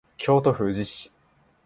[0.17, 1.11] 京都府宇治市